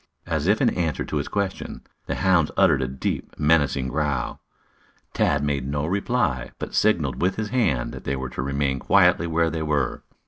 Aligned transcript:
As 0.25 0.47
if 0.47 0.61
in 0.61 0.71
answer 0.71 1.05
to 1.05 1.17
his 1.17 1.27
question, 1.27 1.81
the 2.07 2.15
hounds 2.15 2.49
uttered 2.57 2.81
a 2.81 2.87
deep, 2.87 3.35
menacing 3.37 3.87
growl. 3.89 4.41
Tad 5.13 5.43
made 5.43 5.67
no 5.67 5.85
reply, 5.85 6.49
but 6.57 6.73
signaled 6.73 7.21
with 7.21 7.35
his 7.35 7.49
hand 7.49 7.93
that 7.93 8.03
they 8.03 8.15
were 8.15 8.29
to 8.31 8.41
remain 8.41 8.79
quietly 8.79 9.27
where 9.27 9.51
they 9.51 9.61
were. 9.61 10.01